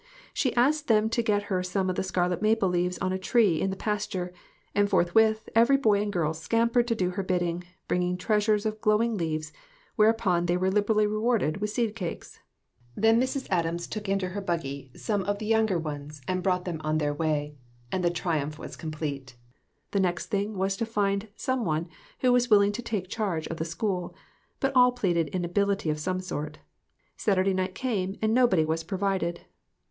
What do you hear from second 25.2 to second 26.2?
inability of some